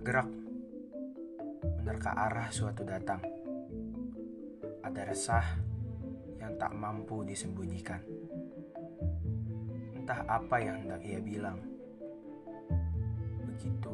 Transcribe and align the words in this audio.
gerak 0.00 0.24
menerka 1.76 2.16
arah 2.16 2.48
suatu 2.48 2.80
datang. 2.80 3.20
Ada 4.80 5.04
resah 5.04 5.46
yang 6.40 6.56
tak 6.56 6.72
mampu 6.72 7.20
disembunyikan. 7.28 8.00
Entah 9.92 10.24
apa 10.24 10.56
yang 10.64 10.80
hendak 10.80 11.04
ia 11.04 11.20
bilang. 11.20 11.60
Begitu. 13.44 13.92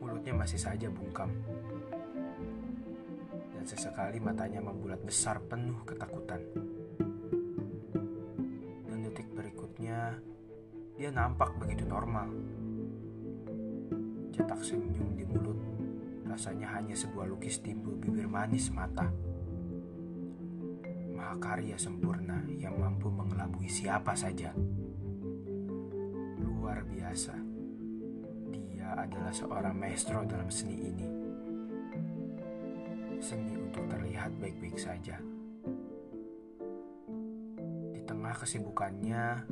Mulutnya 0.00 0.32
masih 0.32 0.56
saja 0.56 0.88
bungkam. 0.88 1.28
Dan 3.52 3.64
sesekali 3.68 4.16
matanya 4.16 4.64
membulat 4.64 5.04
besar 5.04 5.44
penuh 5.44 5.84
ketakutan. 5.84 6.40
Dan 8.88 8.98
detik 9.04 9.28
berikutnya, 9.36 10.16
dia 10.96 11.12
nampak 11.12 11.52
begitu 11.60 11.84
normal. 11.84 12.32
Cetak 14.36 14.60
senyum 14.60 15.16
di 15.16 15.24
mulut, 15.24 15.56
rasanya 16.28 16.76
hanya 16.76 16.92
sebuah 16.92 17.24
lukis 17.24 17.64
timbul 17.64 17.96
bibir 17.96 18.28
manis 18.28 18.68
mata 18.68 19.08
mahakarya 21.26 21.74
sempurna 21.74 22.38
yang 22.54 22.78
mampu 22.78 23.10
mengelabui 23.10 23.66
siapa 23.66 24.14
saja. 24.14 24.54
Luar 26.38 26.86
biasa. 26.86 27.34
Dia 28.54 28.94
adalah 28.94 29.34
seorang 29.34 29.74
maestro 29.74 30.22
dalam 30.22 30.46
seni 30.48 30.76
ini. 30.86 31.08
Seni 33.18 33.52
untuk 33.58 33.84
terlihat 33.90 34.38
baik-baik 34.38 34.78
saja. 34.78 35.18
Di 37.90 38.00
tengah 38.06 38.32
kesibukannya, 38.38 39.50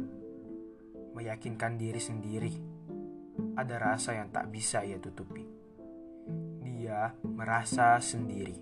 meyakinkan 1.12 1.74
diri 1.74 1.98
sendiri, 1.98 2.54
ada 3.54 3.74
rasa 3.78 4.18
yang 4.18 4.30
tak 4.30 4.50
bisa 4.50 4.82
ia 4.82 4.98
tutupi. 4.98 5.46
Dia 6.62 7.14
merasa 7.22 7.98
sendiri. 8.02 8.58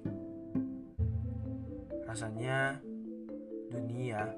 Rasanya 2.05 2.81
dunia, 3.73 4.37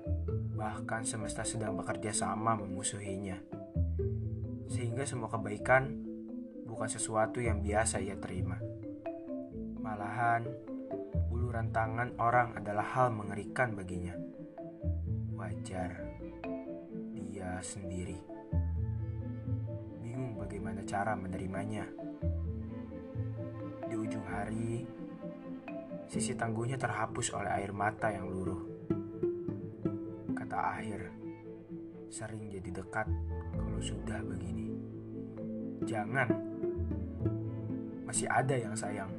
bahkan 0.55 1.03
semesta 1.03 1.43
sedang 1.43 1.75
bekerja 1.75 2.15
sama 2.15 2.55
memusuhinya. 2.55 3.39
Sehingga 4.71 5.03
semua 5.03 5.27
kebaikan 5.31 5.91
bukan 6.65 6.89
sesuatu 6.91 7.43
yang 7.43 7.63
biasa 7.63 7.99
ia 7.99 8.15
terima. 8.19 8.59
Malahan, 9.83 10.47
uluran 11.31 11.75
tangan 11.75 12.15
orang 12.19 12.59
adalah 12.59 12.87
hal 12.95 13.11
mengerikan 13.11 13.75
baginya. 13.75 14.15
Wajar, 15.35 15.99
dia 17.13 17.59
sendiri. 17.61 18.34
Bagaimana 20.55 20.87
cara 20.87 21.19
menerimanya. 21.19 21.83
Di 23.91 23.95
ujung 23.99 24.23
hari, 24.23 24.87
sisi 26.07 26.31
tangguhnya 26.39 26.79
terhapus 26.79 27.35
oleh 27.35 27.51
air 27.59 27.75
mata 27.75 28.07
yang 28.15 28.31
luruh 28.31 28.63
kata 30.31 30.55
akhir 30.55 31.11
sering 32.07 32.47
jadi 32.55 32.71
dekat 32.71 33.11
kalau 33.51 33.83
sudah 33.83 34.23
begini. 34.23 34.71
Jangan, 35.91 36.31
masih 38.07 38.31
ada 38.31 38.55
yang 38.55 38.79
sayang. 38.79 39.11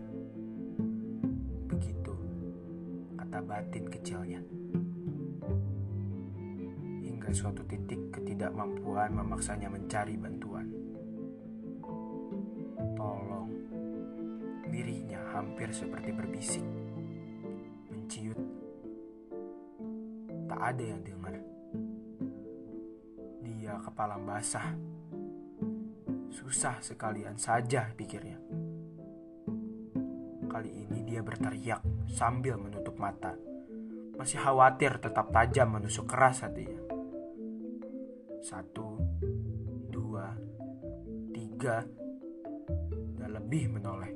Begitu, 1.68 2.16
kata 3.20 3.44
batin 3.44 3.86
kecilnya. 3.92 4.40
Hingga 7.04 7.28
suatu 7.36 7.60
titik 7.68 8.08
ketidakmampuan 8.16 9.12
memaksanya 9.12 9.68
mencari 9.68 10.16
bantuan. 10.16 10.85
Tolong, 13.06 13.54
lirihnya 14.74 15.22
hampir 15.30 15.70
seperti 15.70 16.10
berbisik. 16.10 16.66
Menciut 17.94 18.40
tak 20.50 20.74
ada 20.74 20.84
yang 20.90 21.06
dengar. 21.06 21.38
Dia 23.46 23.78
kepala 23.78 24.18
basah. 24.18 24.74
Susah 26.34 26.82
sekalian 26.82 27.38
saja 27.38 27.94
pikirnya. 27.94 28.42
Kali 30.50 30.90
ini 30.90 31.06
dia 31.06 31.22
berteriak 31.22 32.10
sambil 32.10 32.58
menutup 32.58 32.98
mata. 32.98 33.38
Masih 34.18 34.42
khawatir 34.42 34.98
tetap 34.98 35.30
tajam 35.30 35.78
menusuk 35.78 36.10
keras 36.10 36.42
hatinya. 36.42 36.82
Satu, 38.42 38.98
dua, 39.94 40.34
tiga, 41.30 41.86
lebih 43.36 43.76
menoleh. 43.76 44.14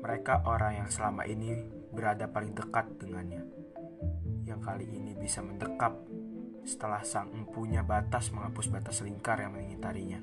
Mereka 0.00 0.44
orang 0.48 0.84
yang 0.84 0.88
selama 0.90 1.22
ini 1.24 1.54
berada 1.94 2.26
paling 2.26 2.54
dekat 2.54 2.86
dengannya 2.98 3.60
yang 4.50 4.58
kali 4.58 4.82
ini 4.90 5.14
bisa 5.14 5.38
mendekap 5.46 5.94
setelah 6.66 7.06
sang 7.06 7.30
empunya 7.30 7.86
batas 7.86 8.34
menghapus 8.34 8.66
batas 8.66 9.00
lingkar 9.06 9.38
yang 9.38 9.54
mengitarinya. 9.54 10.18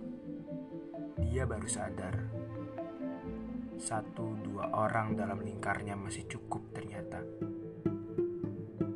Dia 1.17 1.47
baru 1.47 1.65
sadar, 1.65 2.15
satu 3.79 4.37
dua 4.43 4.69
orang 4.75 5.15
dalam 5.17 5.41
lingkarnya 5.41 5.95
masih 5.97 6.27
cukup 6.27 6.75
ternyata. 6.75 7.23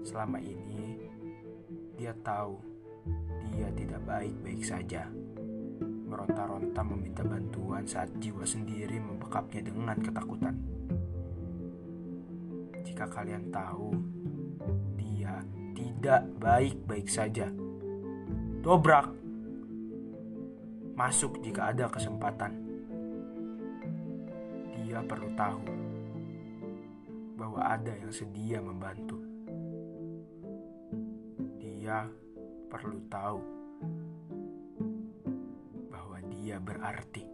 Selama 0.06 0.38
ini, 0.44 1.00
dia 1.96 2.14
tahu 2.22 2.60
dia 3.56 3.72
tidak 3.74 4.04
baik-baik 4.06 4.62
saja. 4.62 5.08
Meronta-ronta 6.12 6.84
meminta 6.84 7.24
bantuan 7.24 7.88
saat 7.88 8.12
jiwa 8.20 8.44
sendiri 8.44 9.00
membekapnya 9.00 9.64
dengan 9.64 9.96
ketakutan. 9.96 10.60
Jika 12.84 13.08
kalian 13.08 13.48
tahu, 13.48 13.96
tidak 16.02 16.26
baik-baik 16.42 17.06
saja. 17.06 17.46
Dobrak. 18.66 19.14
Masuk 20.98 21.38
jika 21.46 21.70
ada 21.70 21.86
kesempatan. 21.94 22.58
Dia 24.74 25.06
perlu 25.06 25.30
tahu 25.38 25.62
bahwa 27.38 27.62
ada 27.62 27.94
yang 27.94 28.10
sedia 28.10 28.58
membantu. 28.66 29.22
Dia 31.62 32.10
perlu 32.66 32.98
tahu 33.06 33.40
dia 36.52 36.60
berarti. 36.60 37.31